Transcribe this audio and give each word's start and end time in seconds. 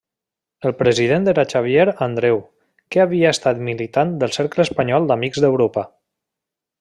El 0.67 0.71
president 0.77 1.27
era 1.33 1.43
Xavier 1.51 1.83
Andreu, 2.07 2.41
que 2.95 3.03
havia 3.05 3.33
estat 3.37 3.61
militant 3.71 4.15
del 4.23 4.33
Cercle 4.41 4.65
Espanyol 4.69 5.07
d'Amics 5.13 5.45
d'Europa. 5.47 5.85